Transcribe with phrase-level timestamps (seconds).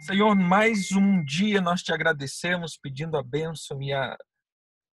[0.00, 4.16] Senhor, mais um dia nós te agradecemos, pedindo a bênção e a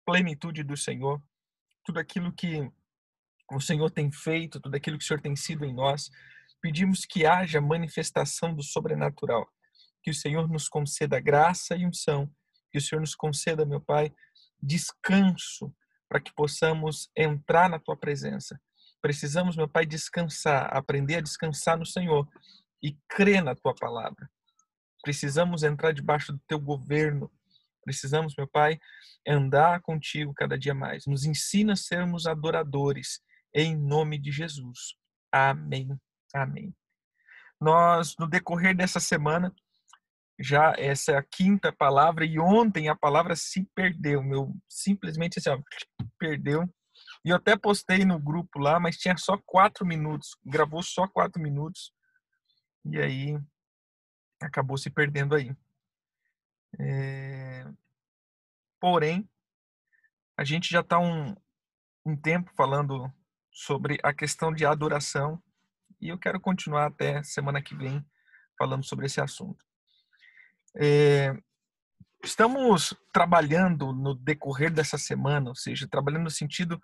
[0.04, 1.22] plenitude do Senhor.
[1.84, 2.70] Tudo aquilo que
[3.50, 6.10] o Senhor tem feito, tudo aquilo que o Senhor tem sido em nós,
[6.60, 9.48] pedimos que haja manifestação do sobrenatural.
[10.02, 12.30] Que o Senhor nos conceda graça e unção.
[12.70, 14.12] Que o Senhor nos conceda, meu Pai,
[14.60, 15.74] descanso
[16.08, 18.60] para que possamos entrar na tua presença.
[19.00, 22.28] Precisamos, meu Pai, descansar, aprender a descansar no Senhor
[22.82, 24.28] e crer na tua palavra.
[25.02, 27.30] Precisamos entrar debaixo do teu governo.
[27.84, 28.78] Precisamos, meu Pai,
[29.26, 31.06] andar contigo cada dia mais.
[31.06, 33.20] Nos ensina a sermos adoradores,
[33.54, 34.94] em nome de Jesus.
[35.32, 35.88] Amém.
[36.34, 36.74] Amém.
[37.60, 39.52] Nós, no decorrer dessa semana,
[40.40, 45.50] já essa é a quinta palavra, e ontem a palavra se perdeu, meu, simplesmente assim,
[45.50, 45.60] ó,
[46.18, 46.62] perdeu.
[47.24, 51.42] E eu até postei no grupo lá, mas tinha só quatro minutos, gravou só quatro
[51.42, 51.92] minutos.
[52.84, 53.38] E aí
[54.40, 55.54] acabou se perdendo aí.
[56.78, 57.66] É...
[58.80, 59.28] Porém,
[60.36, 61.34] a gente já está um,
[62.04, 63.12] um tempo falando
[63.50, 65.42] sobre a questão de adoração
[66.00, 68.04] e eu quero continuar até semana que vem
[68.56, 69.64] falando sobre esse assunto.
[70.76, 71.34] É...
[72.24, 76.80] Estamos trabalhando no decorrer dessa semana, ou seja, trabalhando no sentido,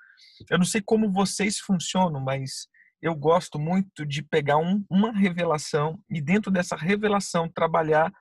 [0.49, 2.69] eu não sei como vocês funcionam, mas
[3.03, 8.13] eu gosto muito de pegar um, uma revelação e dentro dessa revelação trabalhar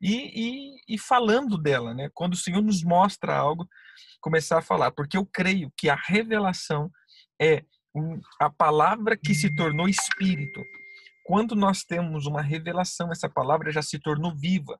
[0.00, 2.10] e, e, e, falando dela, né?
[2.12, 3.66] Quando o Senhor nos mostra algo,
[4.20, 6.90] começar a falar, porque eu creio que a revelação
[7.40, 7.64] é
[8.40, 10.60] a palavra que se tornou espírito.
[11.24, 14.78] Quando nós temos uma revelação, essa palavra já se tornou viva.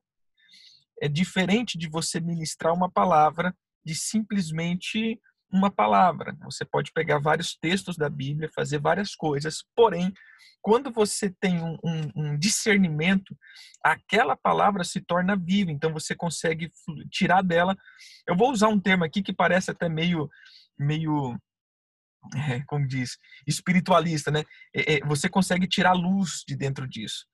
[1.01, 5.19] É diferente de você ministrar uma palavra de simplesmente
[5.51, 6.35] uma palavra.
[6.43, 10.13] Você pode pegar vários textos da Bíblia, fazer várias coisas, porém,
[10.61, 13.37] quando você tem um, um, um, discernimento,
[13.83, 16.71] aquela palavra se torna viva, então você consegue
[17.11, 17.77] tirar dela.
[18.27, 20.27] Eu vou usar um termo aqui que parece até meio,
[20.77, 21.37] meio
[22.33, 24.43] é, como diz, espiritualista, né?
[24.75, 27.25] É, é, você consegue tirar luz de dentro disso.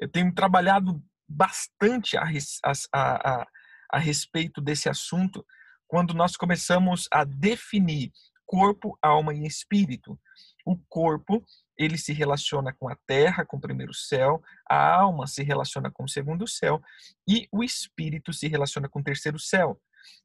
[0.00, 3.46] Eu tenho trabalhado bastante a, a, a,
[3.92, 5.44] a respeito desse assunto
[5.90, 8.12] quando nós começamos a definir
[8.46, 10.16] corpo, alma e espírito.
[10.64, 11.44] O corpo,
[11.76, 16.04] ele se relaciona com a terra, com o primeiro céu, a alma se relaciona com
[16.04, 16.80] o segundo céu
[17.26, 19.80] e o espírito se relaciona com o terceiro céu.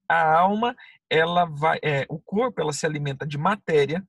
[0.07, 0.75] A alma,
[1.09, 4.07] ela vai, é, o corpo, ela se alimenta de matéria,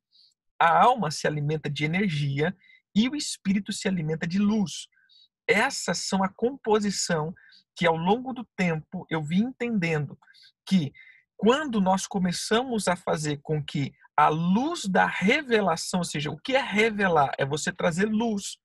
[0.60, 2.54] a alma se alimenta de energia
[2.94, 4.88] e o espírito se alimenta de luz.
[5.48, 7.34] Essas são a composição
[7.74, 10.18] que ao longo do tempo eu vim entendendo
[10.66, 10.92] que
[11.36, 16.56] quando nós começamos a fazer com que a luz da revelação, ou seja, o que
[16.56, 17.32] é revelar?
[17.38, 18.56] É você trazer luz.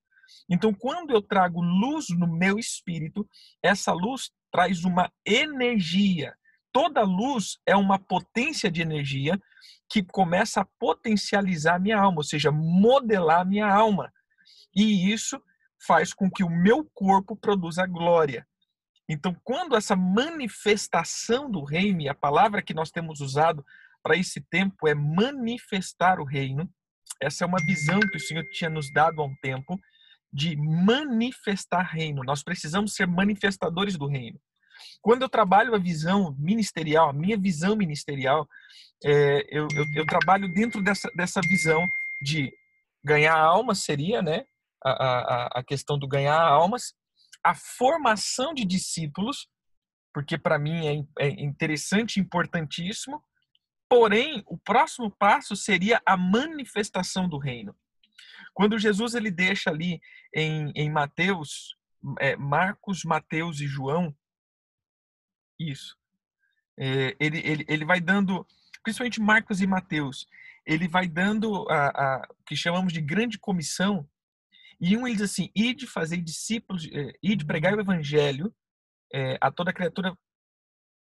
[0.50, 3.28] Então, quando eu trago luz no meu espírito,
[3.62, 6.34] essa luz traz uma energia.
[6.72, 9.38] Toda luz é uma potência de energia
[9.90, 14.12] que começa a potencializar minha alma, ou seja, modelar minha alma.
[14.74, 15.42] E isso
[15.86, 18.48] faz com que o meu corpo produza glória.
[19.12, 23.62] Então, quando essa manifestação do reino, e a palavra que nós temos usado
[24.02, 26.70] para esse tempo é manifestar o reino,
[27.22, 29.78] essa é uma visão que o Senhor tinha nos dado há um tempo
[30.32, 32.24] de manifestar reino.
[32.24, 34.40] Nós precisamos ser manifestadores do reino.
[35.02, 38.48] Quando eu trabalho a visão ministerial, a minha visão ministerial,
[39.04, 41.86] é, eu, eu, eu, trabalho dentro dessa, dessa visão
[42.24, 42.50] de
[43.04, 44.46] ganhar almas, seria né,
[44.82, 46.94] a, a, a questão do ganhar almas,
[47.44, 49.48] a formação de discípulos,
[50.14, 53.24] porque para mim é, é interessante importantíssimo,
[53.90, 57.76] porém, o próximo passo seria a manifestação do reino.
[58.54, 60.00] Quando Jesus ele deixa ali
[60.36, 61.76] em, em Mateus,
[62.20, 64.16] é, Marcos, Mateus e João,
[65.60, 65.96] isso,
[66.80, 68.46] é, ele, ele, ele vai dando,
[68.84, 70.28] principalmente Marcos e Mateus,
[70.66, 74.08] ele vai dando a, a que chamamos de grande comissão
[74.82, 78.54] e um ele diz assim: ide fazer discípulos, eh, ide pregar o evangelho
[79.14, 80.18] é, a toda criatura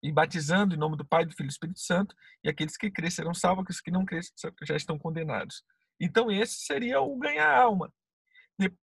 [0.02, 2.90] e batizando em nome do Pai, do Filho e do Espírito Santo, e aqueles que
[2.90, 5.64] crescerão serão salvos, aqueles que não crescem já estão condenados.
[5.98, 7.90] Então, esse seria o ganhar alma.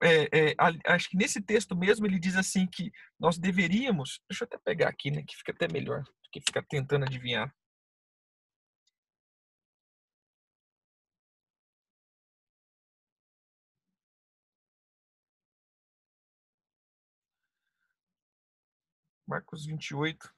[0.02, 0.54] É, é,
[0.86, 2.90] acho que nesse texto mesmo ele diz assim que
[3.20, 4.20] nós deveríamos.
[4.28, 5.22] Deixa eu até pegar aqui, né?
[5.26, 7.54] Que fica até melhor do que ficar tentando adivinhar.
[19.32, 20.30] Marcos 28.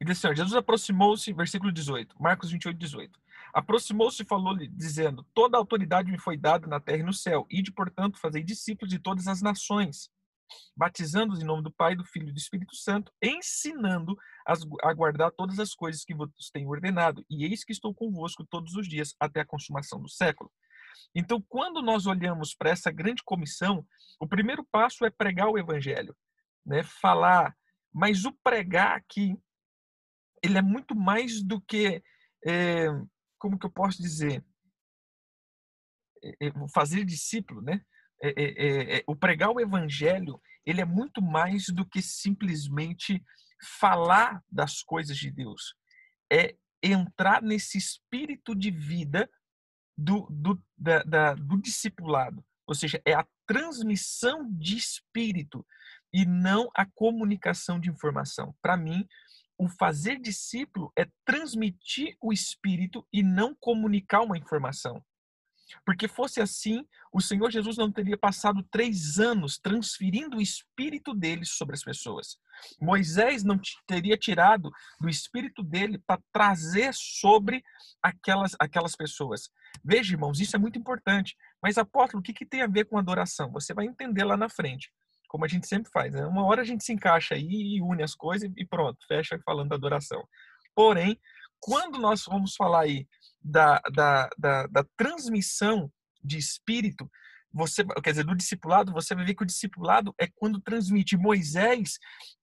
[0.00, 3.20] E diz assim, Jesus aproximou-se, versículo 18, Marcos 28, 18.
[3.52, 7.48] Aproximou-se e falou-lhe, dizendo, toda a autoridade me foi dada na terra e no céu,
[7.50, 10.08] ide, portanto, fazer discípulos de todas as nações,
[10.76, 14.16] batizando-os em nome do Pai, do Filho e do Espírito Santo, ensinando
[14.84, 17.26] a guardar todas as coisas que vos tenho ordenado.
[17.28, 20.50] E eis que estou convosco todos os dias até a consumação do século.
[21.14, 23.86] Então, quando nós olhamos para essa grande comissão,
[24.18, 26.16] o primeiro passo é pregar o evangelho,
[26.64, 26.82] né?
[26.82, 27.56] Falar,
[27.92, 29.36] mas o pregar aqui
[30.42, 32.02] ele é muito mais do que
[32.46, 32.86] é,
[33.38, 34.42] como que eu posso dizer
[36.22, 37.82] é, fazer discípulo, né?
[38.22, 43.24] É, o pregar o evangelho ele é muito mais do que simplesmente
[43.78, 45.74] falar das coisas de Deus.
[46.30, 49.28] É entrar nesse espírito de vida
[50.00, 52.42] do, do, da, da, do discipulado.
[52.66, 55.66] Ou seja, é a transmissão de espírito
[56.12, 58.54] e não a comunicação de informação.
[58.62, 59.06] Para mim,
[59.58, 65.04] o fazer discípulo é transmitir o espírito e não comunicar uma informação.
[65.84, 71.44] Porque fosse assim, o Senhor Jesus não teria passado três anos transferindo o espírito dele
[71.44, 72.38] sobre as pessoas.
[72.80, 74.70] Moisés não teria tirado
[75.00, 77.62] do espírito dele para trazer sobre
[78.02, 79.50] aquelas, aquelas pessoas.
[79.84, 81.36] Veja, irmãos, isso é muito importante.
[81.62, 83.50] Mas, apóstolo, o que, que tem a ver com adoração?
[83.52, 84.90] Você vai entender lá na frente,
[85.28, 86.12] como a gente sempre faz.
[86.12, 86.24] Né?
[86.26, 89.70] Uma hora a gente se encaixa aí e une as coisas e pronto, fecha falando
[89.70, 90.22] da adoração.
[90.74, 91.18] Porém,
[91.60, 93.06] quando nós vamos falar aí
[93.42, 95.90] da, da, da, da transmissão
[96.22, 97.10] de espírito,
[97.52, 101.98] você, quer dizer, do discipulado, você vai ver que o discipulado é quando transmite Moisés,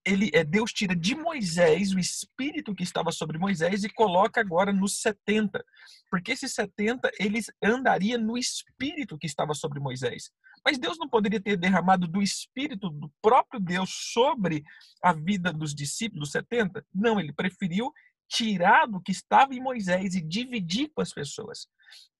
[0.06, 4.74] ele é Deus tira de Moisés o espírito que estava sobre Moisés e coloca agora
[4.74, 5.64] nos 70.
[6.12, 10.30] Porque esses 70 eles andaria no espírito que estava sobre Moisés.
[10.66, 14.64] Mas Deus não poderia ter derramado do espírito do próprio Deus sobre
[15.02, 16.86] a vida dos discípulos 70?
[16.94, 17.94] Não, ele preferiu
[18.28, 21.68] tirar do que estava em Moisés e dividir com as pessoas.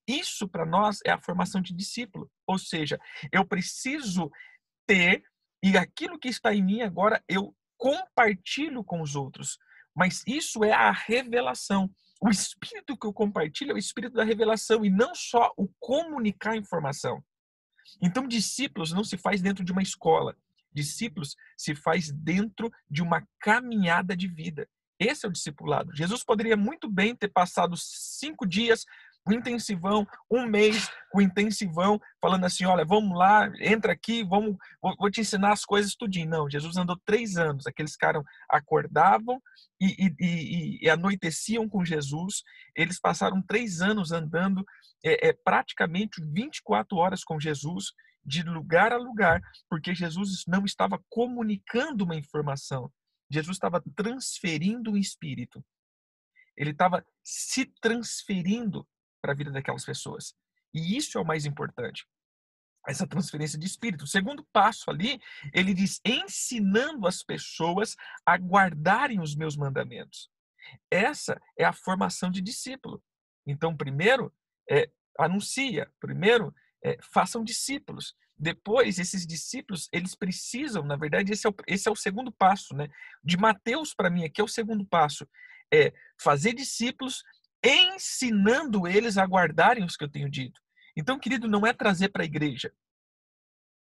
[0.08, 2.32] Isso para nós é a formação de discípulo.
[2.48, 3.00] Ou seja,
[3.32, 4.32] eu preciso
[4.86, 5.24] ter
[5.64, 9.58] e aquilo que está em mim agora eu compartilho com os outros.
[9.96, 11.90] Mas isso é a revelação.
[12.22, 16.52] O espírito que eu compartilho é o espírito da revelação e não só o comunicar
[16.52, 17.24] a informação.
[18.02, 20.36] Então, discípulos não se faz dentro de uma escola.
[20.72, 24.68] Discípulos se faz dentro de uma caminhada de vida.
[25.00, 25.96] Esse é o discipulado.
[25.96, 28.86] Jesus poderia muito bem ter passado cinco dias
[29.28, 34.96] o intensivão, um mês com intensivão, falando assim, olha, vamos lá, entra aqui, vamos, vou,
[34.98, 36.30] vou, te ensinar as coisas tudinho.
[36.30, 37.68] Não, Jesus andou três anos.
[37.68, 39.42] Aqueles caras acordavam
[39.82, 42.42] e, e, e, e, anoiteciam com Jesus.
[42.76, 44.64] Eles passaram três anos andando
[45.04, 47.92] é, é, praticamente 24 horas com Jesus,
[48.26, 52.92] de lugar a lugar, porque Jesus não estava comunicando uma informação.
[53.30, 55.64] Jesus estava transferindo o espírito.
[56.56, 58.88] Ele estava se transferindo
[59.22, 60.34] para a vida daquelas pessoas.
[60.74, 62.06] E isso é o mais importante.
[62.88, 64.06] Essa transferência de espírito.
[64.06, 65.20] O segundo passo ali,
[65.54, 67.96] ele diz: ensinando as pessoas
[68.26, 70.30] a guardarem os meus mandamentos.
[70.90, 73.04] Essa é a formação de discípulo.
[73.46, 74.34] Então, primeiro,
[74.70, 74.90] é,
[75.20, 75.92] anuncia.
[76.00, 76.54] Primeiro,
[76.84, 78.16] é, façam discípulos.
[78.38, 82.76] Depois, esses discípulos, eles precisam, na verdade, esse é o, esse é o segundo passo,
[82.76, 82.88] né?
[83.24, 85.28] De Mateus para mim aqui é o segundo passo.
[85.74, 87.24] É fazer discípulos
[87.64, 90.62] ensinando eles a guardarem os que eu tenho dito.
[90.96, 92.72] Então, querido, não é trazer para a igreja.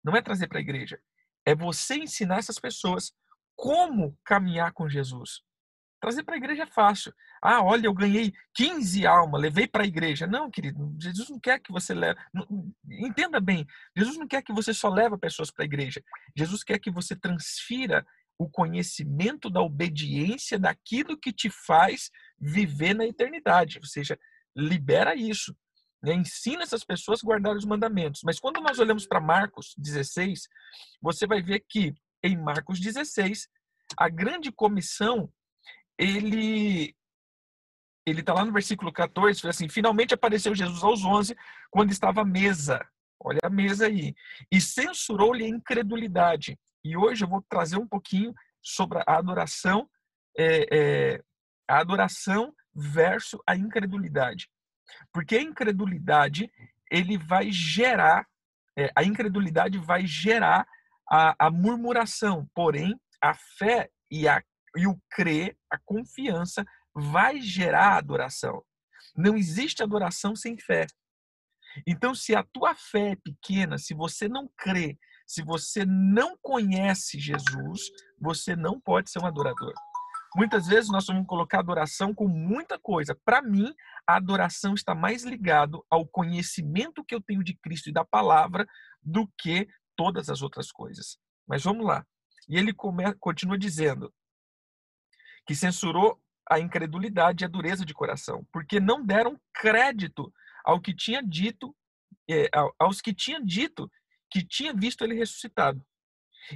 [0.04, 1.00] Não é trazer para a igreja.
[1.46, 3.12] É você ensinar essas pessoas
[3.56, 5.42] como caminhar com Jesus.
[6.00, 7.12] Trazer para a igreja é fácil.
[7.42, 10.26] Ah, olha, eu ganhei 15 almas, levei para a igreja.
[10.26, 12.18] Não, querido, Jesus não quer que você leve.
[12.88, 13.66] Entenda bem,
[13.96, 16.02] Jesus não quer que você só leve pessoas para a igreja.
[16.34, 18.06] Jesus quer que você transfira
[18.38, 23.78] o conhecimento da obediência daquilo que te faz viver na eternidade.
[23.78, 24.18] Ou seja,
[24.56, 25.54] libera isso.
[26.02, 26.14] Né?
[26.14, 28.22] Ensina essas pessoas a guardar os mandamentos.
[28.24, 30.48] Mas quando nós olhamos para Marcos 16,
[31.02, 31.92] você vai ver que
[32.22, 33.46] em Marcos 16,
[33.98, 35.30] a grande comissão,
[36.00, 36.94] ele
[38.06, 41.36] ele está lá no versículo 14, assim, finalmente apareceu Jesus aos 11,
[41.70, 42.80] quando estava à mesa.
[43.22, 44.14] Olha a mesa aí.
[44.50, 46.58] E censurou-lhe a incredulidade.
[46.82, 49.88] E hoje eu vou trazer um pouquinho sobre a adoração,
[50.36, 51.22] é, é,
[51.68, 54.50] a adoração versus a incredulidade.
[55.12, 56.50] Porque a incredulidade,
[56.90, 58.26] ele vai gerar,
[58.76, 60.66] é, a incredulidade vai gerar
[61.08, 64.42] a, a murmuração, porém, a fé e, a,
[64.76, 68.62] e o crer, a confiança, vai gerar adoração.
[69.16, 70.86] Não existe adoração sem fé.
[71.86, 77.18] Então, se a tua fé é pequena, se você não crê, se você não conhece
[77.18, 79.72] Jesus, você não pode ser um adorador.
[80.34, 83.16] Muitas vezes nós vamos colocar adoração com muita coisa.
[83.24, 83.72] Para mim,
[84.06, 88.66] a adoração está mais ligado ao conhecimento que eu tenho de Cristo e da palavra
[89.02, 91.18] do que todas as outras coisas.
[91.46, 92.06] Mas vamos lá.
[92.48, 94.12] E ele come, continua dizendo
[95.46, 100.32] que censurou a incredulidade e a dureza de coração, porque não deram crédito
[100.64, 101.74] ao que tinha dito,
[102.28, 103.90] é, aos que tinha dito
[104.30, 105.84] que tinha visto ele ressuscitado.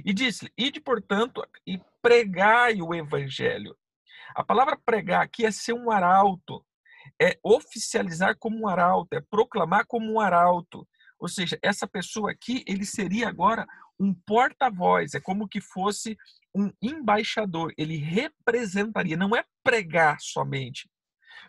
[0.03, 3.77] E disse: Ide, portanto, e pregai o evangelho.
[4.35, 6.65] A palavra pregar aqui é ser um arauto,
[7.21, 10.87] é oficializar como um arauto, é proclamar como um arauto.
[11.19, 13.65] Ou seja, essa pessoa aqui, ele seria agora
[13.99, 16.17] um porta-voz, é como que fosse
[16.55, 20.89] um embaixador, ele representaria, não é pregar somente.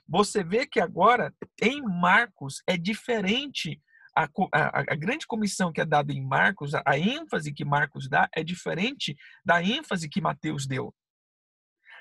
[0.08, 3.80] Você vê que agora, em Marcos, é diferente.
[4.16, 8.08] A, a, a grande comissão que é dada em Marcos, a, a ênfase que Marcos
[8.08, 10.94] dá, é diferente da ênfase que Mateus deu.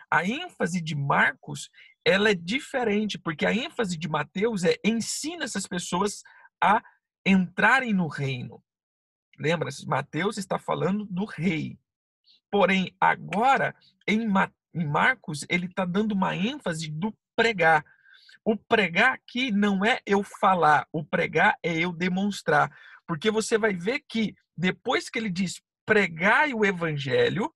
[0.10, 1.70] A ênfase de Marcos,
[2.06, 6.22] ela é diferente, porque a ênfase de Mateus é ensina essas pessoas
[6.64, 6.82] a
[7.26, 8.64] entrarem no reino.
[9.40, 11.78] Lembra, Mateus está falando do rei.
[12.50, 13.76] Porém, agora,
[14.08, 14.28] em,
[14.74, 17.84] Marcos, ele está dando uma ênfase do pregar.
[18.44, 22.72] O pregar aqui não é eu falar, o pregar é eu demonstrar.
[23.08, 27.54] Porque você vai ver que depois que ele diz pregai o evangelho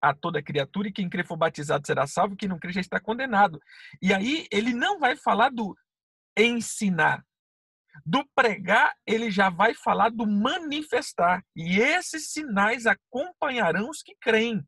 [0.00, 2.98] a toda criatura e quem crê for batizado será salvo, quem não crê já está
[2.98, 3.60] condenado.
[4.00, 5.76] E aí ele não vai falar do
[6.36, 7.24] ensinar,
[8.04, 11.44] do pregar, ele já vai falar do manifestar.
[11.54, 14.66] E esses sinais acompanharão os que creem.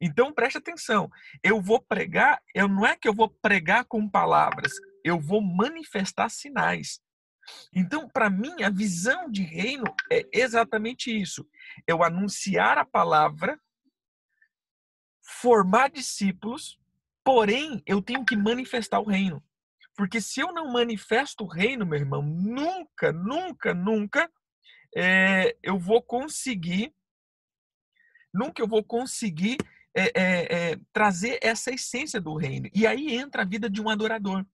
[0.00, 1.10] Então preste atenção.
[1.42, 6.28] Eu vou pregar, eu não é que eu vou pregar com palavras, eu vou manifestar
[6.28, 7.00] sinais.
[7.74, 11.46] Então, para mim, a visão de reino é exatamente isso.
[11.86, 13.60] Eu anunciar a palavra,
[15.22, 16.78] formar discípulos,
[17.22, 19.42] porém eu tenho que manifestar o reino.
[19.96, 24.30] Porque se eu não manifesto o reino, meu irmão, nunca, nunca, nunca
[24.94, 26.92] é, eu vou conseguir,
[28.32, 29.56] nunca eu vou conseguir
[29.94, 32.68] é, é, trazer essa essência do reino.
[32.74, 34.44] E aí entra a vida de um adorador.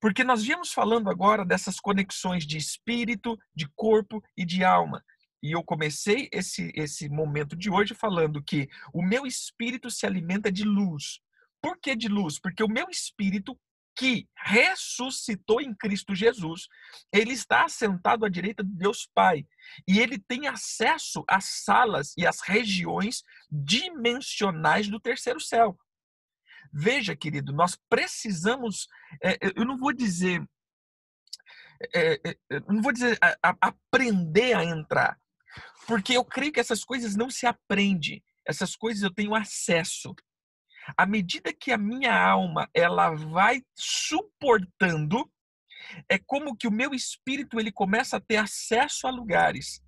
[0.00, 5.04] Porque nós viemos falando agora dessas conexões de espírito, de corpo e de alma.
[5.42, 10.52] E eu comecei esse, esse momento de hoje falando que o meu espírito se alimenta
[10.52, 11.20] de luz.
[11.62, 12.38] Por que de luz?
[12.38, 13.58] Porque o meu espírito
[14.00, 16.68] que ressuscitou em Cristo Jesus,
[17.12, 19.46] ele está assentado à direita de Deus Pai.
[19.86, 25.78] E ele tem acesso às salas e às regiões dimensionais do terceiro céu.
[26.72, 28.88] Veja, querido, nós precisamos,
[29.22, 30.42] é, eu não vou dizer,
[31.94, 33.18] é, é, eu não vou dizer
[33.60, 35.20] aprender a entrar,
[35.86, 40.14] porque eu creio que essas coisas não se aprende, essas coisas eu tenho acesso
[40.96, 45.30] à medida que a minha alma ela vai suportando,
[46.08, 49.82] é como que o meu espírito ele começa a ter acesso a lugares.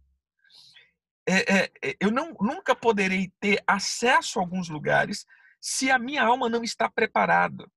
[1.29, 5.25] É, é, é, eu não, nunca poderei ter acesso a alguns lugares
[5.61, 7.71] se a minha alma não está preparada.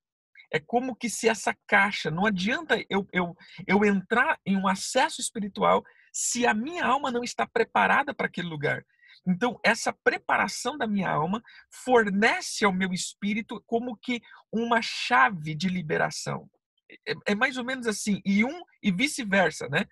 [0.52, 3.36] É como que se essa caixa, não adianta eu, eu,
[3.68, 8.48] eu entrar em um acesso espiritual se a minha alma não está preparada para aquele
[8.48, 8.84] lugar.
[9.28, 11.42] Então, essa preparação da minha alma
[11.84, 16.50] fornece ao meu espírito como que uma chave de liberação.
[17.08, 19.86] É, é mais ou menos assim, e um e vice-versa, né?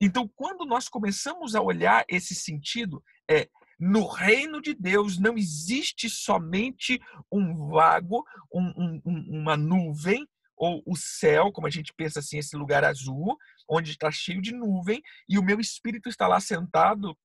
[0.00, 3.48] Então, quando nós começamos a olhar esse sentido, é
[3.78, 7.00] no reino de Deus não existe somente
[7.30, 10.26] um vago, um, um, uma nuvem,
[10.56, 13.36] ou o céu, como a gente pensa assim, esse lugar azul,
[13.68, 17.16] onde está cheio de nuvem, e o meu espírito está lá sentado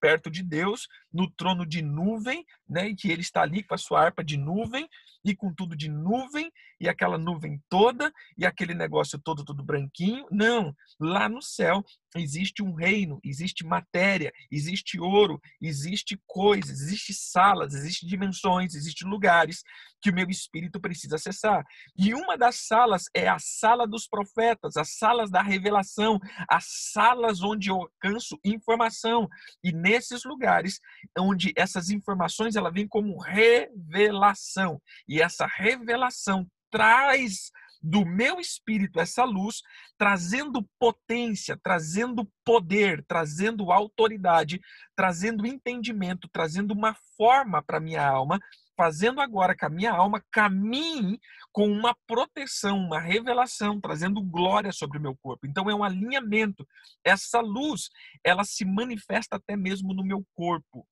[0.00, 3.78] perto de Deus, no trono de nuvem, né, e que ele está ali com a
[3.78, 4.88] sua harpa de nuvem
[5.24, 10.26] e com tudo de nuvem e aquela nuvem toda e aquele negócio todo tudo branquinho.
[10.30, 11.82] Não, lá no céu
[12.16, 19.62] existe um reino, existe matéria, existe ouro, existe coisas, existe salas, existe dimensões, existe lugares
[20.00, 21.64] que o meu espírito precisa acessar.
[21.96, 27.42] E uma das salas é a sala dos profetas, as salas da revelação, as salas
[27.42, 29.26] onde eu alcanço informação.
[29.62, 30.78] E nesses lugares
[31.18, 34.80] onde essas informações ela vem como revelação.
[35.08, 37.50] E essa revelação traz
[37.82, 39.60] do meu espírito essa luz,
[39.98, 44.58] trazendo potência, trazendo poder, trazendo autoridade,
[44.96, 48.40] trazendo entendimento, trazendo uma forma para minha alma
[48.76, 51.20] fazendo agora que a minha alma caminhe
[51.52, 55.46] com uma proteção, uma revelação, trazendo glória sobre o meu corpo.
[55.46, 56.66] Então é um alinhamento.
[57.04, 57.88] Essa luz,
[58.22, 60.86] ela se manifesta até mesmo no meu corpo.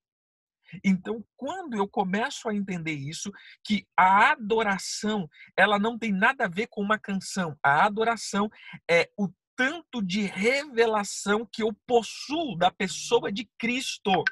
[0.85, 3.31] Então, quando eu começo a entender isso,
[3.65, 7.57] que a adoração, ela não tem nada a ver com uma canção.
[7.63, 8.49] A adoração
[8.91, 14.25] é o tanto de revelação que eu possuo da pessoa de Cristo.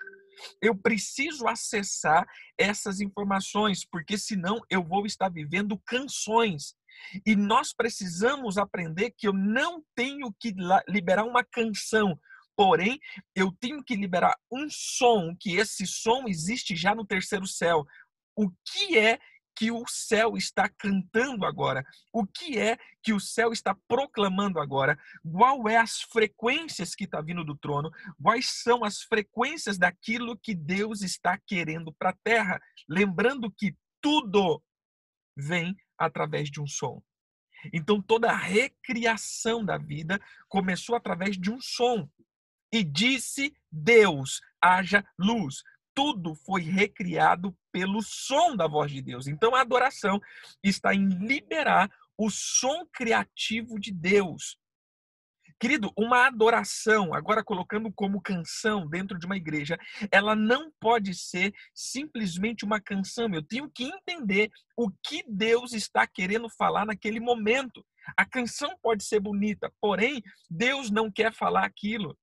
[0.61, 6.75] Eu preciso acessar essas informações, porque senão eu vou estar vivendo canções.
[7.27, 10.55] E nós precisamos aprender que eu não tenho que
[10.89, 12.19] liberar uma canção,
[12.61, 13.01] porém
[13.35, 17.87] eu tenho que liberar um som, que esse som existe já no terceiro céu.
[18.37, 19.19] O que é
[19.57, 21.83] que o céu está cantando agora?
[22.13, 24.99] O que é que o céu está proclamando agora?
[25.23, 27.91] Qual é as frequências que está vindo do trono?
[28.23, 32.61] Quais são as frequências daquilo que Deus está querendo para a terra?
[32.87, 34.63] Lembrando que tudo
[35.35, 37.03] vem através de um som.
[37.73, 42.07] Então toda a recriação da vida começou através de um som.
[42.73, 45.63] E disse Deus: haja luz
[45.95, 49.27] tudo foi recriado pelo som da voz de Deus.
[49.27, 50.21] Então a adoração
[50.63, 54.59] está em liberar o som criativo de Deus.
[55.59, 59.79] Querido, uma adoração, agora colocando como canção dentro de uma igreja,
[60.11, 63.29] ela não pode ser simplesmente uma canção.
[63.35, 67.85] Eu tenho que entender o que Deus está querendo falar naquele momento.
[68.17, 72.17] A canção pode ser bonita, porém, Deus não quer falar aquilo.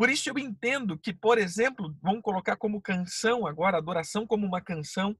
[0.00, 4.62] Por isso eu entendo que, por exemplo, vamos colocar como canção agora, adoração como uma
[4.62, 5.14] canção.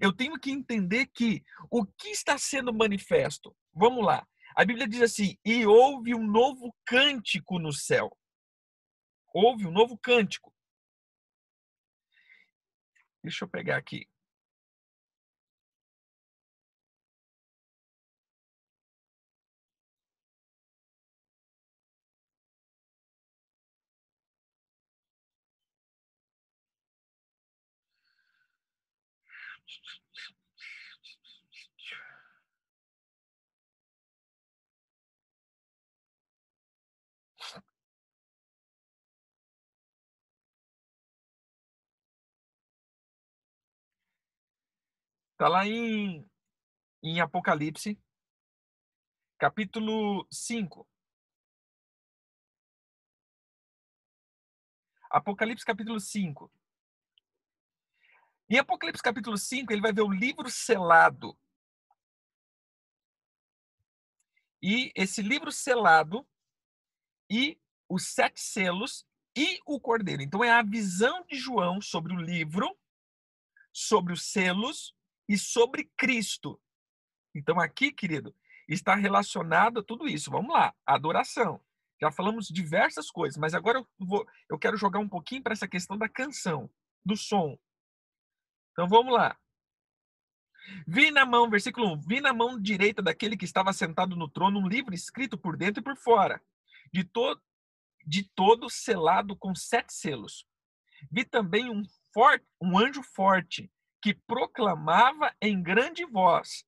[0.00, 4.24] Eu tenho que entender que o que está sendo manifesto, vamos lá.
[4.54, 8.16] A Bíblia diz assim: e houve um novo cântico no céu.
[9.34, 10.54] Houve um novo cântico.
[13.20, 14.06] Deixa eu pegar aqui.
[45.36, 46.26] Está lá em,
[47.02, 47.98] em Apocalipse,
[49.38, 50.88] capítulo 5.
[55.10, 56.50] Apocalipse capítulo 5.
[58.48, 61.36] Em Apocalipse capítulo 5, ele vai ver o livro selado.
[64.62, 66.26] E esse livro selado
[67.28, 69.04] e os sete selos
[69.36, 70.22] e o cordeiro.
[70.22, 72.76] Então é a visão de João sobre o livro,
[73.72, 74.94] sobre os selos
[75.28, 76.60] e sobre Cristo.
[77.34, 78.34] Então aqui, querido,
[78.68, 80.30] está relacionado a tudo isso.
[80.30, 81.60] Vamos lá, adoração.
[82.00, 85.66] Já falamos diversas coisas, mas agora eu, vou, eu quero jogar um pouquinho para essa
[85.66, 86.70] questão da canção,
[87.04, 87.58] do som.
[88.76, 89.34] Então vamos lá.
[90.86, 94.60] Vi na mão, versículo 1, vi na mão direita daquele que estava sentado no trono
[94.60, 96.42] um livro escrito por dentro e por fora,
[96.92, 97.40] de todo,
[98.06, 100.46] de todo selado com sete selos.
[101.10, 106.62] Vi também um, forte, um anjo forte que proclamava em grande voz: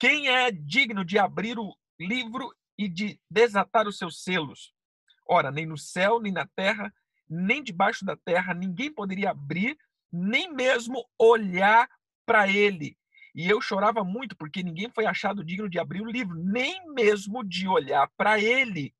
[0.00, 4.74] Quem é digno de abrir o livro e de desatar os seus selos?
[5.28, 6.92] Ora, nem no céu, nem na terra,
[7.28, 9.78] nem debaixo da terra, ninguém poderia abrir
[10.12, 11.88] nem mesmo olhar
[12.26, 12.96] para ele.
[13.34, 17.42] E eu chorava muito porque ninguém foi achado digno de abrir o livro, nem mesmo
[17.42, 18.94] de olhar para ele.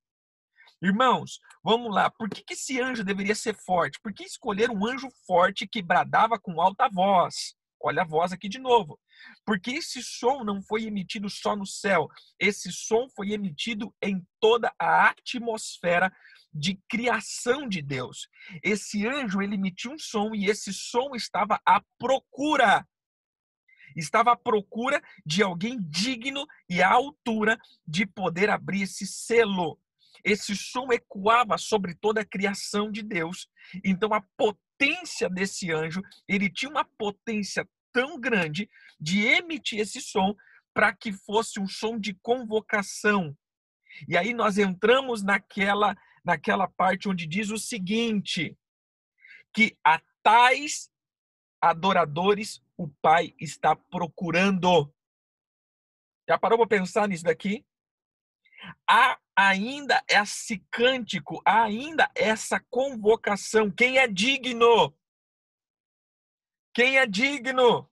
[0.80, 2.10] Irmãos, vamos lá.
[2.10, 4.00] Por que, que esse anjo deveria ser forte?
[4.00, 7.54] Por que escolher um anjo forte que bradava com alta voz?
[7.80, 8.98] Olha a voz aqui de novo.
[9.44, 14.72] Porque esse som não foi emitido só no céu, esse som foi emitido em toda
[14.78, 16.12] a atmosfera
[16.52, 18.28] de criação de Deus.
[18.62, 22.86] Esse anjo ele emitiu um som e esse som estava à procura.
[23.96, 29.78] Estava à procura de alguém digno e à altura de poder abrir esse selo.
[30.24, 33.48] Esse som ecoava sobre toda a criação de Deus.
[33.84, 38.68] Então a potência desse anjo, ele tinha uma potência tão grande
[39.00, 40.34] de emitir esse som
[40.74, 43.36] para que fosse um som de convocação.
[44.08, 48.56] E aí nós entramos naquela naquela parte onde diz o seguinte:
[49.52, 50.90] que a tais
[51.60, 54.92] adoradores o Pai está procurando.
[56.28, 57.64] Já parou para pensar nisso daqui?
[58.88, 63.70] Há ainda esse cântico, há ainda essa convocação.
[63.70, 64.94] Quem é digno?
[66.74, 67.88] Quem é digno?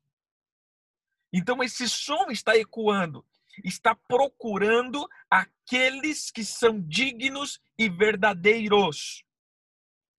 [1.33, 3.25] Então esse som está ecoando
[3.65, 9.25] está procurando aqueles que são dignos e verdadeiros.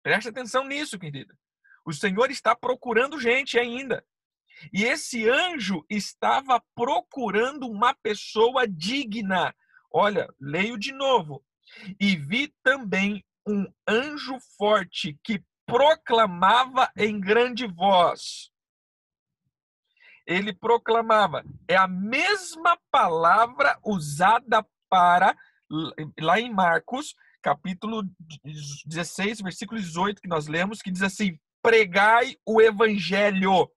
[0.03, 1.37] Preste atenção nisso, querida.
[1.85, 4.05] O Senhor está procurando gente ainda.
[4.71, 9.55] E esse anjo estava procurando uma pessoa digna.
[9.91, 11.43] Olha, leio de novo.
[11.99, 18.50] E vi também um anjo forte que proclamava em grande voz.
[20.31, 21.43] Ele proclamava.
[21.67, 25.35] É a mesma palavra usada para,
[26.19, 28.03] lá em Marcos, capítulo
[28.85, 33.69] 16, versículo 18, que nós lemos, que diz assim: pregai o evangelho.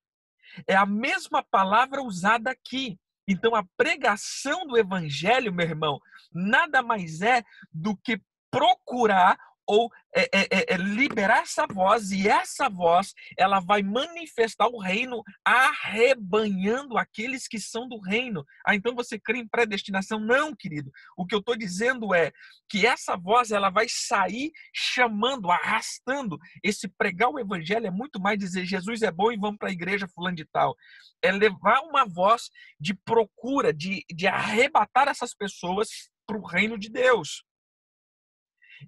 [0.68, 2.98] É a mesma palavra usada aqui.
[3.26, 5.98] Então, a pregação do evangelho, meu irmão,
[6.32, 12.28] nada mais é do que procurar ou é, é, é, é, liberar essa voz e
[12.28, 18.44] essa voz ela vai manifestar o reino arrebanhando aqueles que são do reino.
[18.66, 20.20] Ah, então você crê em predestinação?
[20.20, 20.90] Não, querido.
[21.16, 22.30] O que eu estou dizendo é
[22.68, 26.38] que essa voz ela vai sair chamando, arrastando.
[26.62, 29.72] Esse pregar o evangelho é muito mais dizer Jesus é bom e vamos para a
[29.72, 30.76] igreja fulano de tal.
[31.22, 35.88] É levar uma voz de procura, de, de arrebatar essas pessoas
[36.26, 37.44] para o reino de Deus.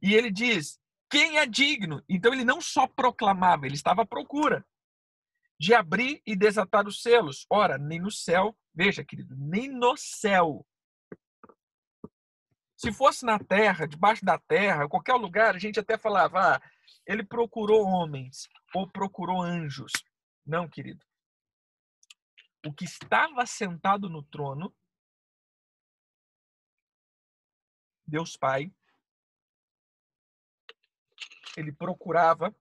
[0.02, 0.78] E ele diz:
[1.10, 2.02] quem é digno?
[2.08, 4.66] Então ele não só proclamava, ele estava à procura
[5.58, 7.46] de abrir e desatar os selos.
[7.50, 10.66] Ora, nem no céu, veja, querido, nem no céu.
[12.76, 16.70] Se fosse na terra, debaixo da terra, qualquer lugar, a gente até falava, ah,
[17.06, 19.92] ele procurou homens ou procurou anjos.
[20.44, 21.04] Não, querido.
[22.66, 24.74] O que estava sentado no trono,
[28.06, 28.70] Deus Pai,
[31.56, 32.54] ele procurava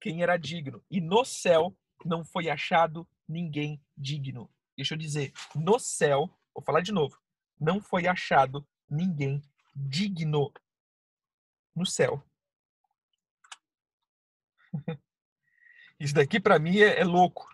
[0.00, 0.82] quem era digno.
[0.90, 4.50] E no céu não foi achado ninguém digno.
[4.76, 7.20] Deixa eu dizer, no céu, vou falar de novo,
[7.60, 9.42] não foi achado ninguém
[9.74, 10.52] digno
[11.74, 12.24] no céu.
[15.98, 17.48] Isso daqui para mim é, é, louco.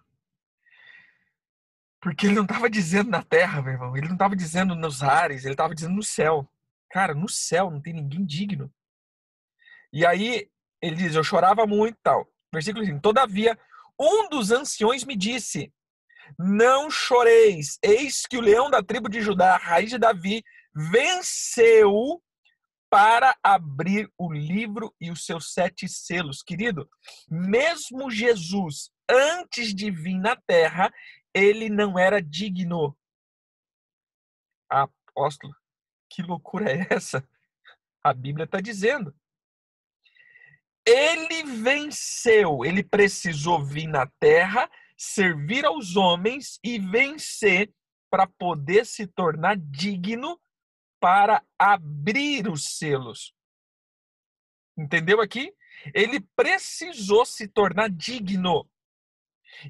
[2.00, 3.96] Porque ele não estava dizendo na terra, meu irmão.
[3.96, 6.48] Ele não estava dizendo nos ares, ele estava dizendo no céu.
[6.90, 8.72] Cara, no céu não tem ninguém digno.
[9.92, 10.50] E aí
[10.82, 12.26] ele diz: Eu chorava muito tal.
[12.52, 13.58] Versículo 5: Todavia,
[13.98, 15.72] um dos anciões me disse:
[16.38, 20.42] Não choreis, eis que o leão da tribo de Judá, raiz de Davi,
[20.74, 22.22] venceu
[22.90, 26.42] para abrir o livro e os seus sete selos.
[26.42, 26.88] Querido,
[27.28, 30.92] mesmo Jesus, antes de vir na terra,
[31.34, 32.96] ele não era digno.
[34.70, 35.54] Apóstolo,
[36.10, 37.26] que loucura é essa?
[38.02, 39.14] A Bíblia está dizendo.
[40.90, 47.70] Ele venceu, ele precisou vir na terra, servir aos homens e vencer
[48.10, 50.40] para poder se tornar digno
[50.98, 53.34] para abrir os selos.
[54.78, 55.52] Entendeu aqui?
[55.92, 58.66] Ele precisou se tornar digno.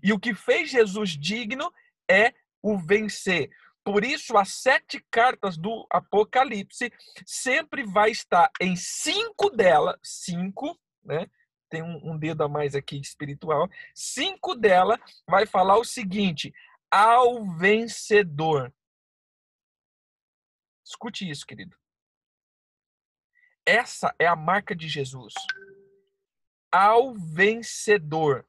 [0.00, 1.72] E o que fez Jesus digno
[2.09, 3.50] é o vencer.
[3.83, 6.92] Por isso, as sete cartas do Apocalipse
[7.26, 11.30] sempre vai estar em cinco delas, cinco, né?
[11.68, 13.68] Tem um, um dedo a mais aqui espiritual.
[13.94, 16.52] Cinco dela vai falar o seguinte:
[16.90, 18.72] ao vencedor.
[20.84, 21.76] Escute isso, querido.
[23.66, 25.34] Essa é a marca de Jesus.
[26.72, 28.47] Ao vencedor.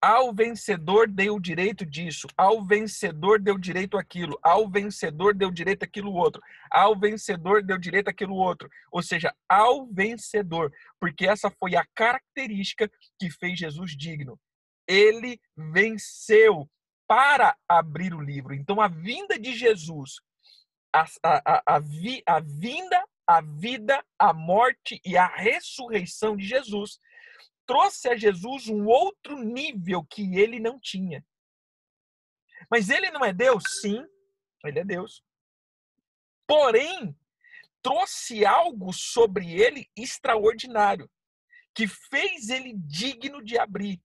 [0.00, 6.12] Ao vencedor deu direito disso, ao vencedor deu direito aquilo, ao vencedor deu direito aquilo
[6.12, 8.70] outro, ao vencedor deu direito aquilo outro.
[8.92, 14.38] Ou seja, ao vencedor, porque essa foi a característica que fez Jesus digno.
[14.86, 16.70] Ele venceu
[17.08, 18.54] para abrir o livro.
[18.54, 20.20] Então, a vinda de Jesus,
[20.94, 27.00] a, a, a, a, vinda, a vida, a morte e a ressurreição de Jesus
[27.68, 31.24] trouxe a Jesus um outro nível que ele não tinha.
[32.70, 33.62] Mas ele não é Deus?
[33.80, 34.02] Sim,
[34.64, 35.22] ele é Deus.
[36.46, 37.14] Porém,
[37.82, 41.08] trouxe algo sobre ele extraordinário,
[41.74, 44.02] que fez ele digno de abrir.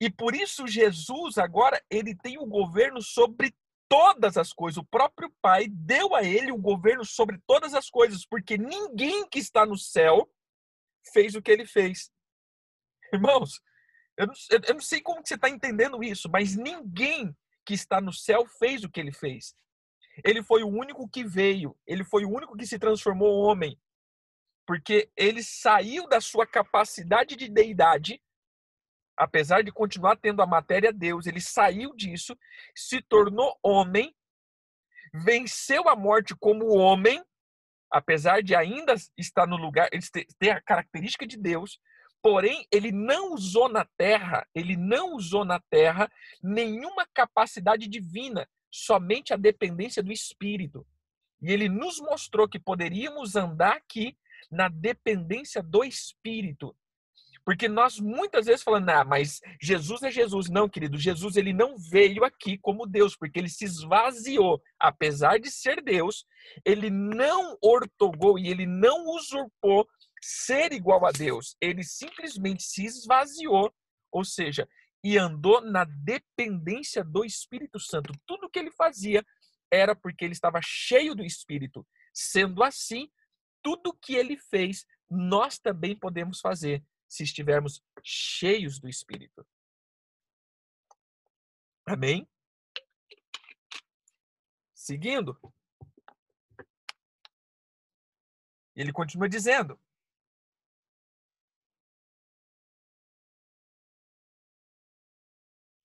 [0.00, 3.54] E por isso Jesus agora ele tem o governo sobre
[3.88, 4.78] todas as coisas.
[4.78, 9.38] O próprio Pai deu a ele o governo sobre todas as coisas, porque ninguém que
[9.38, 10.28] está no céu
[11.12, 12.10] fez o que ele fez.
[13.12, 13.60] Irmãos,
[14.16, 18.00] eu não, eu não sei como que você está entendendo isso, mas ninguém que está
[18.00, 19.54] no céu fez o que ele fez.
[20.24, 23.80] Ele foi o único que veio, ele foi o único que se transformou homem,
[24.66, 28.22] porque ele saiu da sua capacidade de deidade,
[29.16, 32.36] apesar de continuar tendo a matéria Deus, ele saiu disso,
[32.74, 34.14] se tornou homem,
[35.12, 37.24] venceu a morte como homem,
[37.90, 40.02] apesar de ainda estar no lugar, ele
[40.38, 41.80] ter a característica de Deus,
[42.24, 46.10] Porém, ele não usou na terra, ele não usou na terra
[46.42, 50.86] nenhuma capacidade divina, somente a dependência do espírito.
[51.42, 54.16] E ele nos mostrou que poderíamos andar aqui
[54.50, 56.74] na dependência do Espírito.
[57.44, 60.48] Porque nós muitas vezes falamos, ah, mas Jesus é Jesus.
[60.48, 64.62] Não, querido, Jesus ele não veio aqui como Deus, porque ele se esvaziou.
[64.80, 66.24] Apesar de ser Deus,
[66.64, 69.86] ele não ortogou e ele não usurpou
[70.24, 71.56] ser igual a Deus.
[71.60, 73.74] Ele simplesmente se esvaziou,
[74.10, 74.66] ou seja,
[75.02, 78.14] e andou na dependência do Espírito Santo.
[78.26, 79.22] Tudo que ele fazia
[79.70, 81.86] era porque ele estava cheio do Espírito.
[82.14, 83.10] Sendo assim,
[83.62, 89.46] tudo que ele fez, nós também podemos fazer se estivermos cheios do Espírito.
[91.86, 92.26] Amém?
[94.74, 95.38] Seguindo.
[98.74, 99.78] Ele continua dizendo: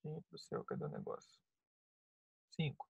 [0.09, 1.39] Sim, pro céu, cadê o negócio?
[2.55, 2.89] Cinco.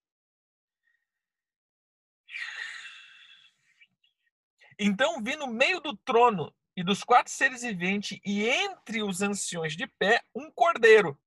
[4.79, 9.75] Então vi no meio do trono e dos quatro seres viventes, e entre os anciões
[9.75, 11.19] de pé, um cordeiro.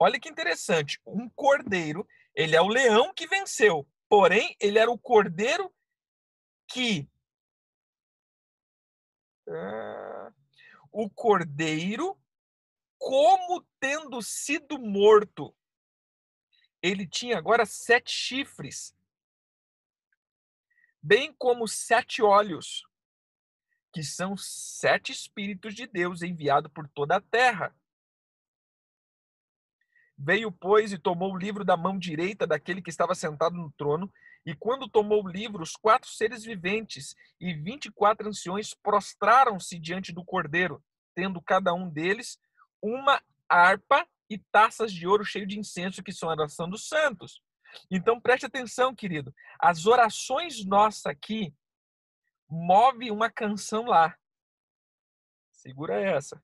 [0.00, 4.98] Olha que interessante, um cordeiro, ele é o leão que venceu, porém, ele era o
[4.98, 5.72] cordeiro
[6.66, 7.08] que.
[9.46, 10.34] Uh,
[10.90, 12.20] o cordeiro,
[12.98, 15.54] como tendo sido morto,
[16.82, 18.94] ele tinha agora sete chifres,
[21.02, 22.86] bem como sete olhos
[23.92, 27.74] que são sete Espíritos de Deus enviados por toda a terra.
[30.16, 34.12] Veio, pois, e tomou o livro da mão direita daquele que estava sentado no trono,
[34.44, 39.78] e quando tomou o livro, os quatro seres viventes e vinte e quatro anciões prostraram-se
[39.78, 40.84] diante do cordeiro,
[41.14, 42.38] tendo cada um deles
[42.82, 47.42] uma harpa e taças de ouro cheio de incenso, que são a oração dos santos.
[47.90, 49.34] Então preste atenção, querido.
[49.58, 51.54] As orações nossas aqui,
[52.48, 54.16] move uma canção lá.
[55.52, 56.42] Segura essa.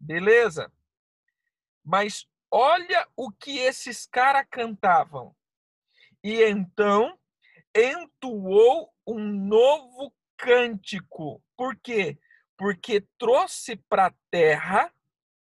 [0.00, 0.72] Beleza.
[1.84, 5.34] Mas olha o que esses caras cantavam.
[6.22, 7.18] E então
[7.74, 11.42] entoou um novo cântico.
[11.56, 12.18] Por quê?
[12.56, 14.92] Porque trouxe para a terra,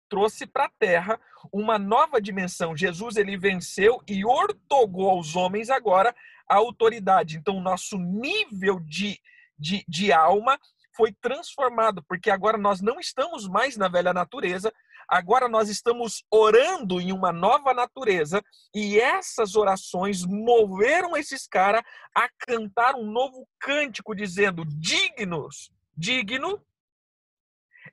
[0.09, 1.19] trouxe para a terra
[1.51, 2.75] uma nova dimensão.
[2.75, 6.15] Jesus ele venceu e ortogou aos homens agora
[6.49, 7.37] a autoridade.
[7.37, 9.19] Então, nosso nível de
[9.57, 10.59] de, de alma
[10.95, 14.73] foi transformado, porque agora nós não estamos mais na velha natureza,
[15.07, 18.43] agora nós estamos orando em uma nova natureza,
[18.73, 21.83] e essas orações moveram esses caras
[22.15, 26.61] a cantar um novo cântico, dizendo: dignos, digno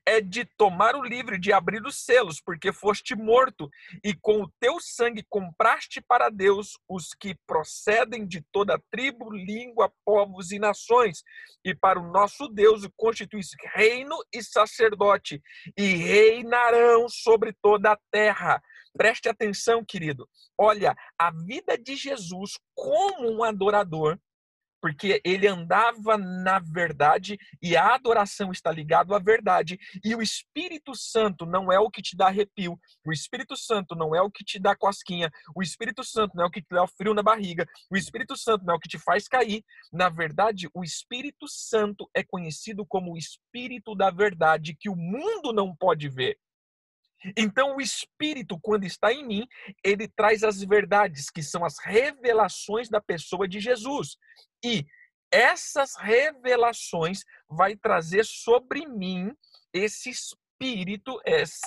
[0.06, 3.70] é de tomar o livro, de abrir os selos, porque foste morto,
[4.02, 9.92] e com o teu sangue compraste para Deus os que procedem de toda tribo, língua,
[10.04, 11.22] povos e nações,
[11.64, 15.42] e para o nosso Deus constituísse reino e sacerdote,
[15.76, 18.62] e reinarão sobre toda a terra.
[18.96, 20.28] Preste atenção, querido.
[20.56, 24.18] Olha, a vida de Jesus como um adorador
[24.85, 30.94] porque ele andava na verdade e a adoração está ligado à verdade e o Espírito
[30.94, 34.44] Santo não é o que te dá arrepio, o Espírito Santo não é o que
[34.44, 37.66] te dá cosquinha, o Espírito Santo não é o que te dá frio na barriga,
[37.90, 39.64] o Espírito Santo não é o que te faz cair.
[39.90, 45.51] Na verdade, o Espírito Santo é conhecido como o Espírito da verdade que o mundo
[45.51, 46.37] não pode ver.
[47.37, 49.46] Então, o Espírito, quando está em mim,
[49.82, 54.16] ele traz as verdades, que são as revelações da pessoa de Jesus.
[54.64, 54.84] E
[55.30, 59.32] essas revelações vai trazer sobre mim
[59.72, 61.20] esse espírito,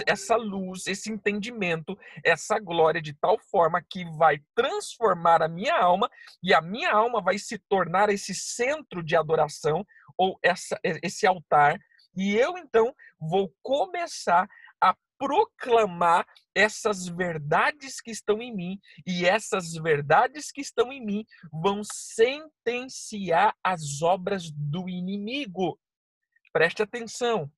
[0.08, 6.10] essa luz, esse entendimento, essa glória de tal forma que vai transformar a minha alma
[6.42, 9.86] e a minha alma vai se tornar esse centro de adoração
[10.18, 11.78] ou essa, esse altar.
[12.16, 14.48] E eu então vou começar
[15.18, 16.26] proclamar
[16.56, 23.56] essas verdades que estão em mim, e essas verdades que estão em mim vão sentenciar
[23.64, 25.80] as obras do inimigo.
[26.52, 27.52] Preste atenção.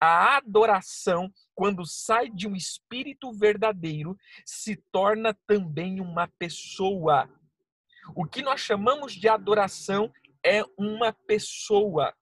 [0.00, 7.28] A adoração, quando sai de um espírito verdadeiro, se torna também uma pessoa.
[8.14, 10.12] O que nós chamamos de adoração
[10.44, 12.14] é uma pessoa.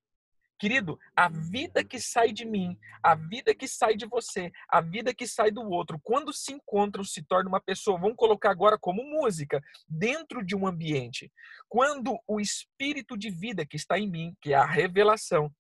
[0.59, 5.14] Querido, a vida que sai de mim, a vida que sai de você, a vida
[5.14, 8.01] que sai do outro, quando se encontram, se torna uma pessoa.
[8.01, 11.31] Vamos colocar agora como música, dentro de um ambiente.
[11.69, 15.53] Quando o espírito de vida que está em mim, que é a revelação,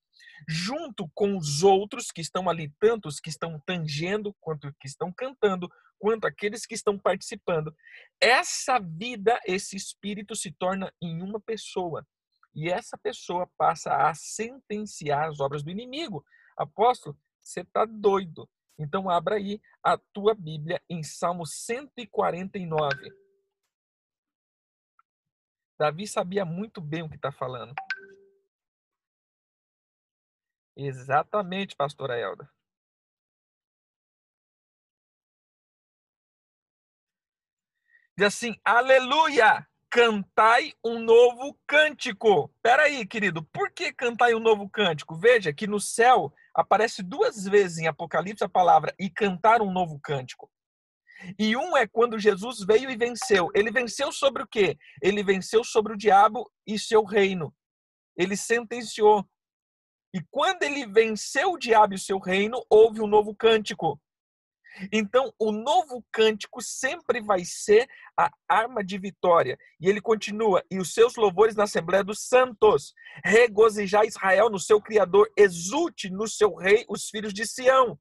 [0.48, 5.68] junto com os outros que estão ali, tantos que estão tangendo, quanto que estão cantando,
[5.98, 7.74] quanto aqueles que estão participando,
[8.20, 12.06] essa vida, esse espírito se torna em uma pessoa.
[12.56, 16.24] E essa pessoa passa a sentenciar as obras do inimigo.
[16.56, 18.48] Apóstolo, você está doido.
[18.78, 23.10] Então, abra aí a tua Bíblia em Salmo 149.
[25.78, 27.74] Davi sabia muito bem o que está falando.
[30.74, 32.50] Exatamente, pastora Elda.
[38.16, 39.68] Diz assim: Aleluia!
[39.90, 42.52] Cantai um novo cântico.
[42.62, 45.16] Peraí, querido, por que cantai um novo cântico?
[45.16, 49.98] Veja que no céu aparece duas vezes em Apocalipse a palavra e cantar um novo
[50.00, 50.50] cântico.
[51.38, 53.48] E um é quando Jesus veio e venceu.
[53.54, 54.76] Ele venceu sobre o quê?
[55.02, 57.54] Ele venceu sobre o diabo e seu reino.
[58.16, 59.26] Ele sentenciou.
[60.14, 64.00] E quando ele venceu o diabo e seu reino, houve um novo cântico.
[64.92, 69.58] Então, o novo cântico sempre vai ser a arma de vitória.
[69.80, 72.92] E ele continua: e os seus louvores na Assembleia dos Santos.
[73.24, 77.98] Regozijar Israel no seu Criador, exulte no seu Rei os filhos de Sião.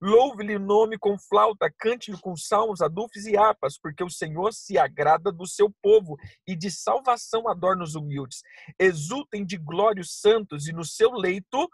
[0.00, 4.78] Louve-lhe o nome com flauta, cante-lhe com salmos, adufes e harpas, porque o Senhor se
[4.78, 8.42] agrada do seu povo e de salvação adorna os humildes.
[8.78, 11.68] Exultem de glória os santos e no seu leito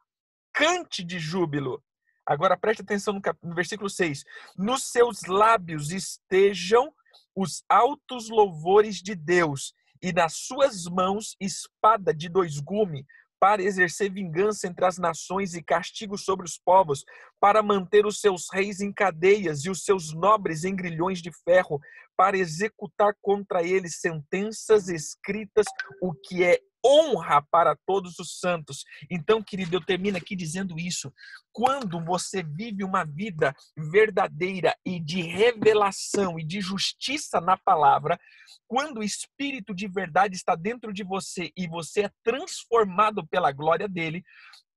[0.52, 1.82] cante de júbilo.
[2.32, 3.38] Agora preste atenção no, cap...
[3.42, 4.24] no versículo 6.
[4.56, 6.92] Nos seus lábios estejam
[7.34, 13.04] os altos louvores de Deus e nas suas mãos espada de dois gumes
[13.42, 17.04] para exercer vingança entre as nações e castigo sobre os povos,
[17.40, 21.80] para manter os seus reis em cadeias e os seus nobres em grilhões de ferro,
[22.16, 25.66] para executar contra eles sentenças escritas,
[26.00, 28.84] o que é honra para todos os santos.
[29.10, 31.12] Então, querido, eu termino aqui dizendo isso.
[31.52, 38.18] Quando você vive uma vida verdadeira e de revelação e de justiça na palavra,
[38.66, 43.88] quando o espírito de verdade está dentro de você e você é transformado pela glória
[43.88, 44.24] dele,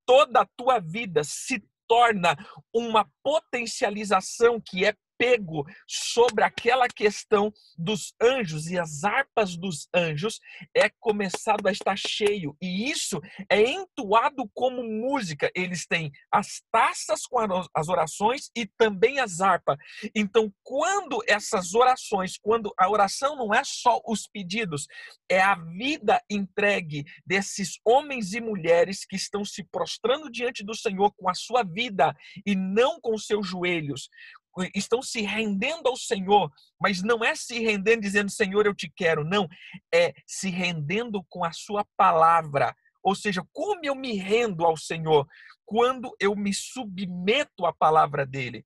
[0.05, 2.35] toda a tua vida se torna
[2.73, 10.39] uma potencialização que é pego sobre aquela questão dos anjos e as harpas dos anjos
[10.75, 15.51] é começado a estar cheio e isso é entoado como música.
[15.56, 17.39] Eles têm as taças com
[17.73, 19.78] as orações e também as harpas.
[20.15, 24.88] Então, quando essas orações, quando a oração não é só os pedidos,
[25.30, 31.12] é a vida entregue desses homens e mulheres que estão se prostrando diante do Senhor
[31.15, 34.10] com a sua vida e não com seus joelhos,
[34.73, 39.23] estão se rendendo ao Senhor, mas não é se rendendo dizendo, Senhor, eu te quero,
[39.23, 39.47] não,
[39.93, 42.75] é se rendendo com a sua palavra.
[43.03, 45.27] Ou seja, como eu me rendo ao Senhor?
[45.65, 48.63] Quando eu me submeto à palavra dele.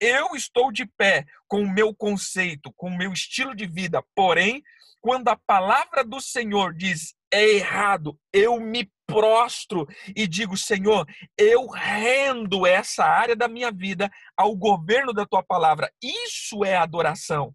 [0.00, 4.62] Eu estou de pé com o meu conceito, com o meu estilo de vida, porém,
[5.00, 11.66] quando a palavra do Senhor diz é errado, eu me prostro e digo: Senhor, eu
[11.66, 15.90] rendo essa área da minha vida ao governo da tua palavra.
[16.02, 17.54] Isso é adoração.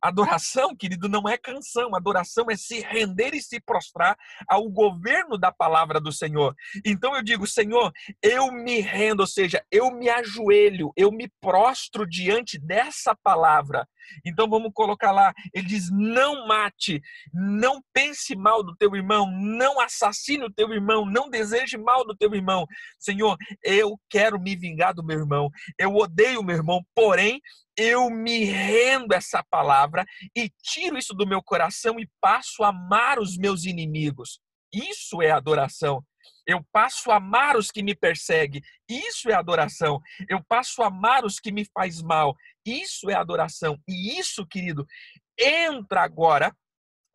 [0.00, 1.94] Adoração, querido, não é canção.
[1.94, 4.16] Adoração é se render e se prostrar
[4.48, 6.54] ao governo da palavra do Senhor.
[6.84, 7.92] Então eu digo, Senhor,
[8.22, 13.86] eu me rendo, ou seja, eu me ajoelho, eu me prostro diante dessa palavra.
[14.24, 17.00] Então vamos colocar lá, ele diz: não mate,
[17.32, 22.16] não pense mal do teu irmão, não assassine o teu irmão, não deseje mal do
[22.16, 22.66] teu irmão.
[22.98, 27.40] Senhor, eu quero me vingar do meu irmão, eu odeio o meu irmão, porém
[27.76, 30.04] eu me rendo a essa palavra
[30.36, 34.40] e tiro isso do meu coração e passo a amar os meus inimigos.
[34.72, 36.02] Isso é adoração.
[36.46, 38.62] Eu passo a amar os que me perseguem.
[38.88, 40.00] Isso é adoração.
[40.28, 42.34] Eu passo a amar os que me faz mal.
[42.64, 43.78] Isso é adoração.
[43.88, 44.86] E isso, querido,
[45.38, 46.54] entra agora.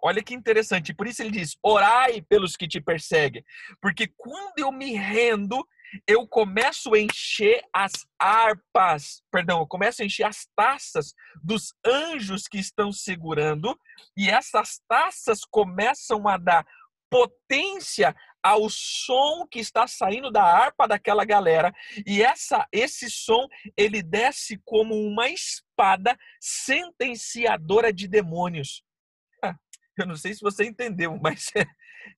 [0.02, 0.94] Olha que interessante.
[0.94, 3.44] Por isso ele diz: orai pelos que te perseguem.
[3.82, 5.66] Porque quando eu me rendo,
[6.06, 12.48] eu começo a encher as harpas, perdão, eu começo a encher as taças dos anjos
[12.48, 13.78] que estão segurando,
[14.16, 16.66] e essas taças começam a dar
[17.10, 18.14] potência
[18.44, 21.74] ao som que está saindo da harpa daquela galera
[22.06, 28.84] e essa esse som ele desce como uma espada sentenciadora de demônios.
[29.98, 31.66] Eu não sei se você entendeu, mas é,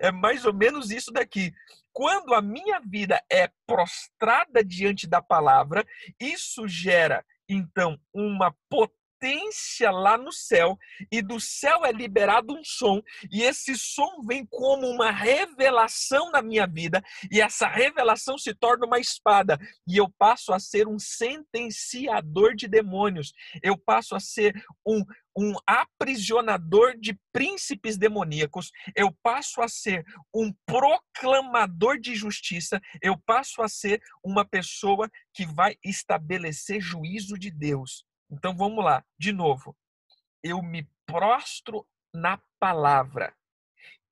[0.08, 1.54] é mais ou menos isso daqui.
[1.94, 5.86] Quando a minha vida é prostrada diante da palavra,
[6.20, 10.78] isso gera então uma potência potência lá no céu,
[11.12, 16.42] e do céu é liberado um som, e esse som vem como uma revelação na
[16.42, 20.98] minha vida, e essa revelação se torna uma espada, e eu passo a ser um
[20.98, 24.54] sentenciador de demônios, eu passo a ser
[24.86, 25.04] um,
[25.38, 33.62] um aprisionador de príncipes demoníacos, eu passo a ser um proclamador de justiça, eu passo
[33.62, 38.09] a ser uma pessoa que vai estabelecer juízo de Deus.
[38.30, 39.76] Então vamos lá, de novo.
[40.44, 43.36] Eu me prostro na palavra.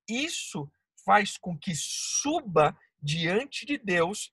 [0.08, 0.70] Isso
[1.04, 4.32] faz com que suba diante de Deus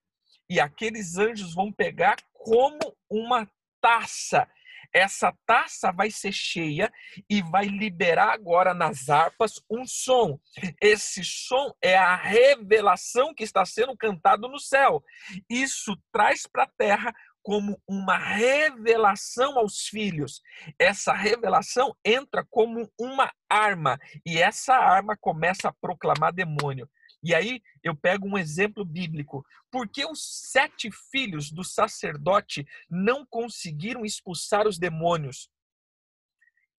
[0.49, 3.49] e aqueles anjos vão pegar como uma
[3.81, 4.47] taça
[4.95, 6.89] essa taça vai ser cheia
[7.29, 10.39] e vai liberar agora nas harpas um som.
[10.81, 15.03] Esse som é a revelação que está sendo cantado no céu.
[15.49, 17.13] Isso traz para a terra
[17.45, 20.41] como uma revelação aos filhos.
[20.79, 26.89] Essa revelação entra como uma arma e essa arma começa a proclamar demônio.
[27.23, 29.45] E aí eu pego um exemplo bíblico.
[29.69, 35.47] Por que os sete filhos do sacerdote não conseguiram expulsar os demônios?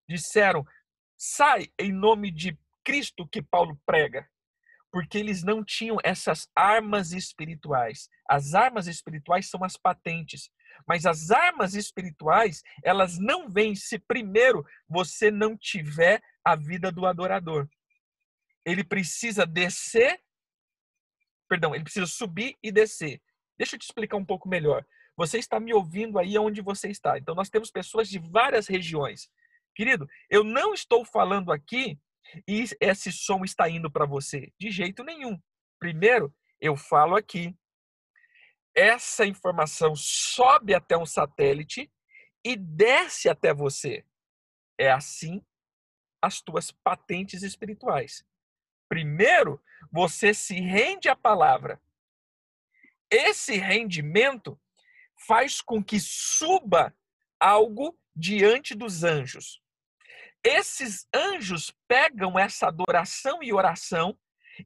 [0.09, 0.64] Disseram:
[1.17, 4.29] sai em nome de Cristo que Paulo prega.
[4.93, 8.09] Porque eles não tinham essas armas espirituais.
[8.28, 10.51] As armas espirituais são as patentes.
[10.87, 17.07] Mas as armas espirituais, elas não vêm se primeiro você não tiver a vida do
[17.07, 17.68] adorador.
[18.64, 20.20] Ele precisa descer
[21.49, 23.20] Perdão, ele precisa subir e descer.
[23.57, 24.84] Deixa eu te explicar um pouco melhor.
[25.16, 27.16] Você está me ouvindo aí onde você está.
[27.18, 29.30] Então, nós temos pessoas de várias regiões.
[29.74, 31.99] Querido, eu não estou falando aqui
[32.47, 34.53] e esse som está indo para você.
[34.59, 35.41] De jeito nenhum.
[35.79, 37.57] Primeiro, eu falo aqui.
[38.74, 41.91] Essa informação sobe até um satélite
[42.45, 44.05] e desce até você.
[44.79, 45.43] É assim
[46.20, 48.24] as tuas patentes espirituais.
[48.89, 51.81] Primeiro, você se rende à palavra.
[53.11, 54.61] Esse rendimento
[55.27, 56.95] faz com que suba
[57.41, 59.62] algo diante dos anjos.
[60.49, 64.16] Esses anjos pegam essa adoração e oração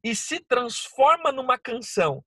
[0.04, 2.22] e se transforma numa canção.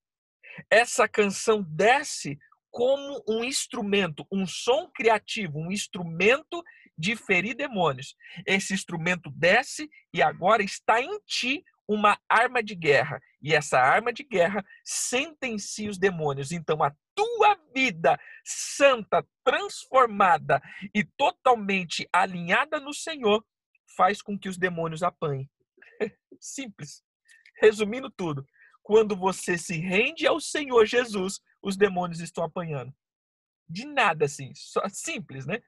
[0.72, 2.40] Essa canção desce
[2.72, 6.64] como um instrumento, um som criativo, um instrumento
[6.98, 8.16] de ferir demônios.
[8.44, 13.20] Esse instrumento desce e agora está em ti uma arma de guerra.
[13.42, 16.52] E essa arma de guerra sentencia os demônios.
[16.52, 20.62] Então, a tua vida santa, transformada
[20.94, 23.46] e totalmente alinhada no Senhor
[23.96, 25.50] faz com que os demônios apanhem.
[26.40, 27.04] Simples.
[27.62, 28.46] Resumindo tudo,
[28.82, 32.94] quando você se rende ao Senhor Jesus, os demônios estão apanhando.
[33.70, 35.62] De nada assim, só simples, né?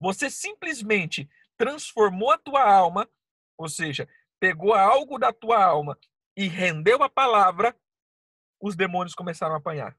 [0.00, 3.08] Você simplesmente transformou a tua alma
[3.62, 4.08] ou seja,
[4.40, 5.96] pegou algo da tua alma
[6.36, 7.76] e rendeu a palavra,
[8.60, 9.96] os demônios começaram a apanhar.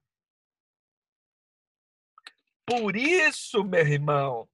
[2.65, 4.49] Por isso, meu irmão,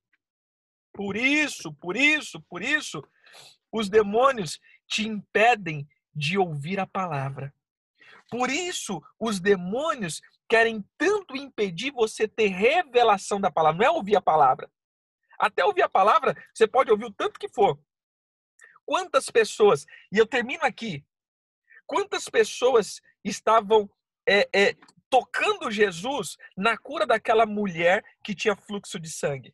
[0.93, 3.03] por isso, por isso, por isso,
[3.71, 7.53] os demônios te impedem de ouvir a palavra.
[8.29, 14.15] Por isso, os demônios querem tanto impedir você ter revelação da palavra, não é ouvir
[14.15, 14.69] a palavra.
[15.39, 17.79] Até ouvir a palavra, você pode ouvir o tanto que for.
[18.89, 21.05] Quantas pessoas, e eu termino aqui,
[21.85, 23.87] quantas pessoas estavam
[24.27, 24.73] é, é,
[25.07, 29.53] tocando Jesus na cura daquela mulher que tinha fluxo de sangue?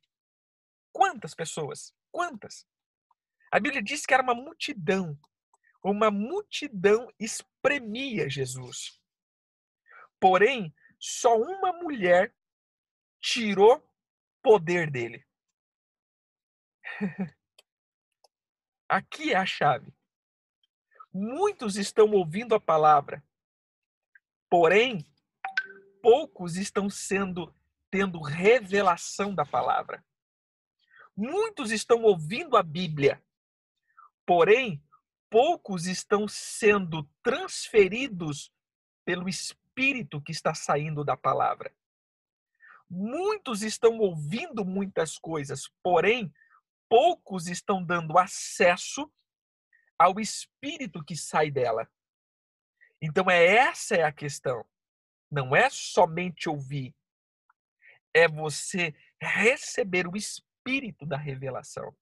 [0.94, 1.94] Quantas pessoas?
[2.14, 2.66] Quantas?
[3.52, 5.20] A Bíblia diz que era uma multidão.
[5.84, 9.02] Uma multidão espremia Jesus.
[10.18, 12.34] Porém, só uma mulher
[13.20, 13.86] tirou
[14.42, 15.28] poder dele.
[18.96, 19.94] Aqui é a chave.
[21.14, 23.22] Muitos estão ouvindo a palavra,
[24.50, 25.06] porém,
[26.02, 27.54] poucos estão sendo
[27.92, 30.02] tendo revelação da palavra.
[31.14, 33.22] Muitos estão ouvindo a Bíblia,
[34.26, 34.82] porém,
[35.30, 38.50] poucos estão sendo transferidos
[39.04, 41.70] pelo Espírito que está saindo da palavra.
[42.90, 46.34] Muitos estão ouvindo muitas coisas, porém,
[46.96, 49.12] poucos estão dando acesso
[50.00, 51.86] ao espírito que sai dela.
[53.02, 54.66] Então é essa é a questão.
[55.30, 56.96] Não é somente ouvir,
[58.14, 61.94] é você receber o espírito da revelação.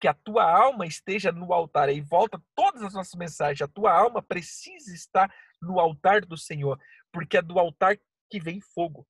[0.00, 1.88] Que a tua alma esteja no altar.
[1.88, 3.62] Aí volta todas as nossas mensagens.
[3.62, 6.80] A tua alma precisa estar no altar do Senhor,
[7.12, 7.96] porque é do altar
[8.28, 9.06] que vem fogo.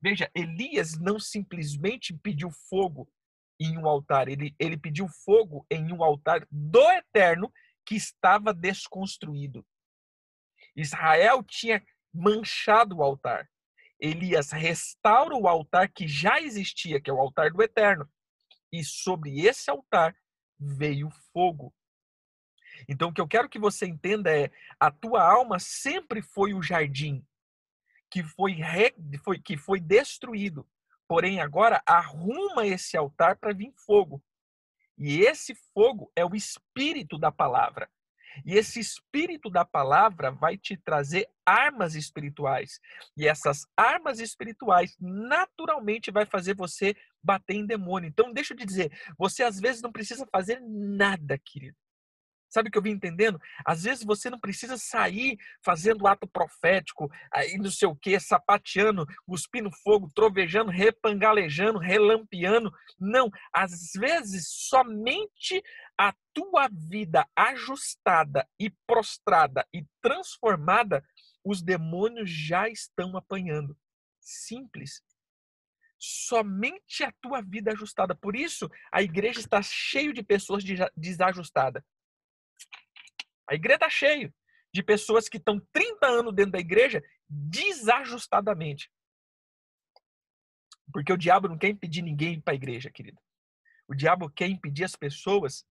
[0.00, 3.06] Veja, Elias não simplesmente pediu fogo
[3.58, 7.52] em um altar, ele, ele pediu fogo em um altar do eterno
[7.86, 9.64] que estava desconstruído.
[10.76, 13.48] Israel tinha manchado o altar.
[14.00, 18.10] Elias restaura o altar que já existia, que é o altar do eterno.
[18.72, 20.16] E sobre esse altar
[20.58, 21.72] veio fogo.
[22.88, 24.50] Então, o que eu quero que você entenda é:
[24.80, 27.24] a tua alma sempre foi o jardim
[28.14, 28.94] que foi, re,
[29.44, 30.64] que foi destruído.
[31.06, 34.22] Porém, agora arruma esse altar para vir fogo.
[34.96, 37.88] E esse fogo é o espírito da palavra.
[38.44, 42.80] E esse espírito da palavra vai te trazer armas espirituais.
[43.16, 48.08] E essas armas espirituais naturalmente vai fazer você bater em demônio.
[48.08, 51.76] Então, deixa eu te dizer, você às vezes não precisa fazer nada, querido.
[52.54, 53.40] Sabe o que eu vim entendendo?
[53.66, 59.04] Às vezes você não precisa sair fazendo ato profético, aí não sei o que, sapateando,
[59.26, 62.72] cuspindo fogo, trovejando, repangalejando, relampeando.
[62.96, 65.64] Não, às vezes somente
[65.98, 71.04] a tua vida ajustada e prostrada e transformada,
[71.44, 73.76] os demônios já estão apanhando.
[74.20, 75.02] Simples
[75.98, 78.14] somente a tua vida ajustada.
[78.14, 80.62] Por isso, a igreja está cheio de pessoas
[80.94, 81.82] desajustadas.
[83.48, 84.34] A igreja está cheia
[84.72, 88.90] de pessoas que estão 30 anos dentro da igreja desajustadamente.
[90.92, 93.20] Porque o diabo não quer impedir ninguém para a igreja, querido.
[93.86, 95.64] O diabo quer impedir as pessoas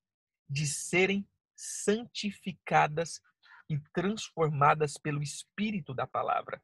[0.50, 3.22] de serem santificadas
[3.70, 6.64] e transformadas pelo espírito da palavra.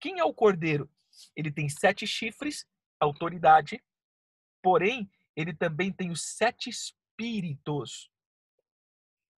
[0.00, 0.90] Quem é o cordeiro?
[1.34, 2.66] Ele tem sete chifres,
[3.00, 3.82] autoridade,
[4.62, 8.10] porém, ele também tem os sete espíritos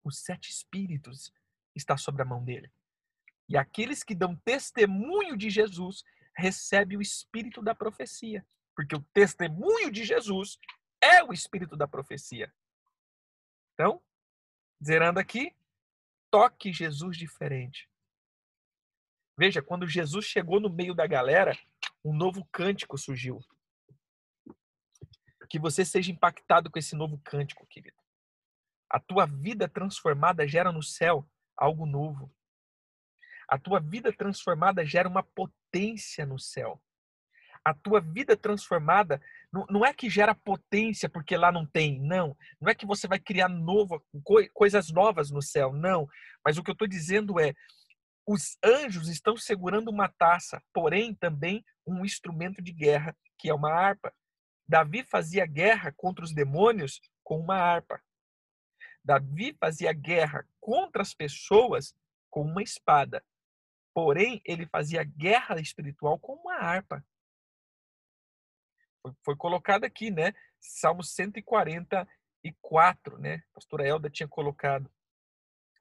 [0.07, 1.31] os sete espíritos
[1.75, 2.71] está sobre a mão dele.
[3.47, 6.03] E aqueles que dão testemunho de Jesus
[6.35, 8.45] recebem o espírito da profecia,
[8.75, 10.59] porque o testemunho de Jesus
[11.01, 12.53] é o espírito da profecia.
[13.73, 14.01] Então,
[14.83, 15.55] zerando aqui,
[16.29, 17.89] toque Jesus diferente.
[19.37, 21.57] Veja, quando Jesus chegou no meio da galera,
[22.03, 23.43] um novo cântico surgiu.
[25.49, 27.96] Que você seja impactado com esse novo cântico, querido.
[28.89, 32.31] A tua vida transformada gera no céu algo novo.
[33.47, 36.81] A tua vida transformada gera uma potência no céu.
[37.63, 39.21] A tua vida transformada
[39.51, 42.37] não, é que gera potência porque lá não tem, não.
[42.61, 44.03] Não é que você vai criar novo,
[44.53, 46.07] coisas novas no céu, não.
[46.45, 47.53] Mas o que eu estou dizendo é,
[48.25, 53.71] os anjos estão segurando uma taça, porém também um instrumento de guerra, que é uma
[53.71, 54.13] harpa.
[54.67, 58.01] Davi fazia guerra contra os demônios com uma harpa.
[59.07, 61.95] Davi fazia guerra contra as pessoas
[62.29, 63.23] com uma espada.
[63.93, 67.01] Porém, ele fazia guerra espiritual com uma harpa.
[69.01, 70.33] Foi, foi colocado aqui, né?
[70.59, 73.35] Salmo 144, né?
[73.35, 74.91] A pastora Elda tinha colocado.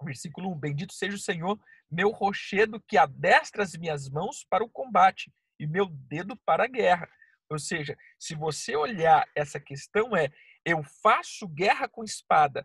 [0.04, 1.58] Versículo 1: Bendito seja o Senhor,
[1.90, 6.68] meu rochedo que adestra as minhas mãos para o combate e meu dedo para a
[6.68, 7.10] guerra.
[7.50, 10.30] Ou seja, se você olhar essa questão é
[10.64, 12.64] eu faço guerra com espada,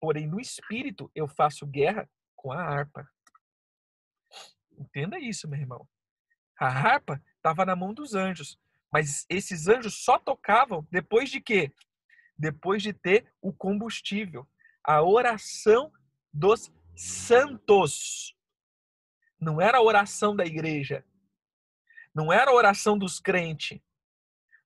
[0.00, 3.08] Porém, no espírito, eu faço guerra com a harpa.
[4.78, 5.88] Entenda isso, meu irmão.
[6.58, 8.58] A harpa estava na mão dos anjos.
[8.92, 11.72] Mas esses anjos só tocavam depois de quê?
[12.38, 14.48] Depois de ter o combustível.
[14.82, 15.92] A oração
[16.32, 18.34] dos santos.
[19.40, 21.04] Não era a oração da igreja.
[22.14, 23.80] Não era a oração dos crentes.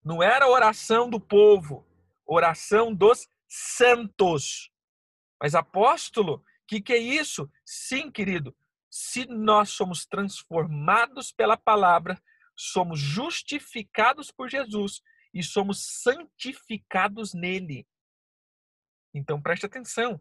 [0.04, 1.86] Não era a oração do povo.
[2.24, 4.70] Oração dos santos.
[5.40, 7.50] Mas apóstolo, o que, que é isso?
[7.64, 8.54] Sim, querido,
[8.90, 12.20] se nós somos transformados pela palavra,
[12.56, 15.00] somos justificados por Jesus
[15.32, 17.86] e somos santificados nele.
[19.14, 20.20] Então preste atenção.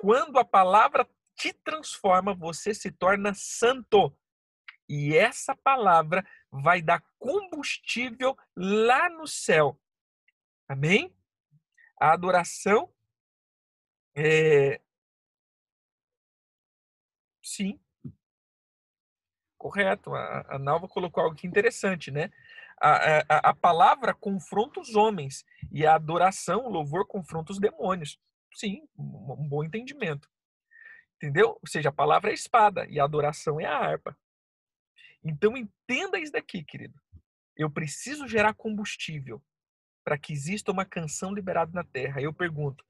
[0.00, 4.16] Quando a palavra te transforma, você se torna santo.
[4.88, 9.80] E essa palavra vai dar combustível lá no céu.
[10.68, 11.14] Amém?
[12.00, 12.92] A adoração
[14.14, 14.80] é...
[17.42, 17.78] Sim.
[19.58, 20.14] Correto.
[20.14, 22.30] A, a Nalva colocou algo interessante, né?
[22.80, 28.18] A, a, a, palavra confronta os homens e a adoração, o louvor confronta os demônios.
[28.54, 30.28] Sim, um, bom entendimento.
[31.16, 31.58] Entendeu?
[31.60, 34.16] Ou seja, a palavra é a espada e a adoração é a harpa.
[35.22, 36.98] Então entenda isso daqui, querido.
[37.54, 39.42] Eu preciso gerar combustível
[40.10, 42.20] para que exista uma canção liberada na terra.
[42.20, 42.84] Eu pergunto,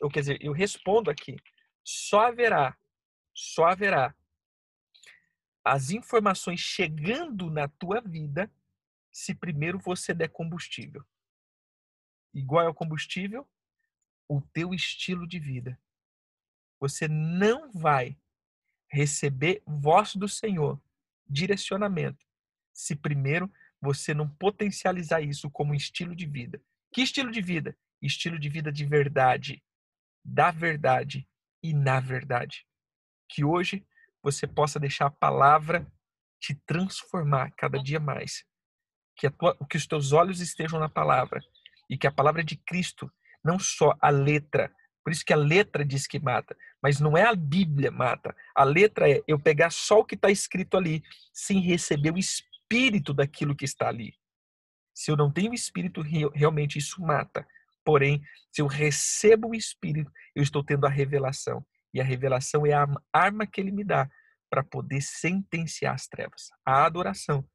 [0.00, 1.34] ou quer dizer, eu respondo aqui,
[1.82, 2.78] só haverá,
[3.34, 4.14] só haverá
[5.64, 8.48] as informações chegando na tua vida
[9.10, 11.04] se primeiro você der combustível.
[12.32, 13.50] Igual é o combustível?
[14.28, 15.76] O teu estilo de vida.
[16.78, 18.16] Você não vai
[18.88, 20.80] receber voz do Senhor,
[21.28, 22.24] direcionamento,
[22.72, 26.60] se primeiro você não potencializar isso como estilo de vida.
[26.92, 27.76] Que estilo de vida?
[28.02, 29.62] Estilo de vida de verdade,
[30.24, 31.28] da verdade
[31.62, 32.66] e na verdade.
[33.28, 33.86] Que hoje
[34.22, 35.90] você possa deixar a palavra
[36.40, 38.44] te transformar cada dia mais.
[39.16, 41.40] Que, tua, que os teus olhos estejam na palavra
[41.88, 43.10] e que a palavra de Cristo,
[43.44, 44.74] não só a letra,
[45.04, 48.34] por isso que a letra diz que mata, mas não é a Bíblia mata.
[48.54, 51.02] A letra é eu pegar só o que está escrito ali,
[51.32, 52.49] sem receber o espírito
[53.14, 54.14] daquilo que está ali.
[54.94, 56.02] Se eu não tenho espírito,
[56.34, 57.46] realmente isso mata.
[57.84, 61.66] Porém, se eu recebo o espírito, eu estou tendo a revelação.
[61.92, 64.08] E a revelação é a arma que ele me dá
[64.48, 66.50] para poder sentenciar as trevas.
[66.64, 67.48] A adoração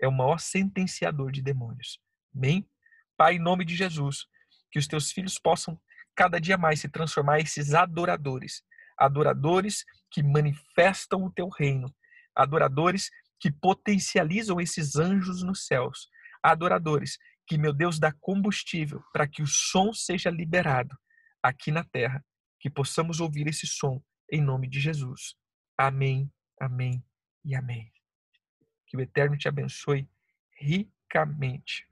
[0.00, 1.98] é o maior sentenciador de demônios.
[2.34, 2.68] Amém?
[3.16, 4.26] Pai, em nome de Jesus,
[4.70, 5.80] que os teus filhos possam
[6.14, 8.62] cada dia mais se transformar esses adoradores.
[8.98, 11.94] Adoradores que manifestam o teu reino.
[12.34, 13.10] Adoradores
[13.40, 16.08] que potencializam esses anjos nos céus.
[16.42, 20.96] Adoradores que, meu Deus, dá combustível para que o som seja liberado
[21.42, 22.24] aqui na terra.
[22.60, 25.34] Que possamos ouvir esse som em nome de Jesus.
[25.76, 26.30] Amém,
[26.60, 27.02] amém
[27.44, 27.90] e amém.
[28.86, 30.08] Que o Eterno te abençoe
[30.60, 31.88] ricamente.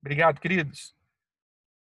[0.00, 0.95] Obrigado, queridos.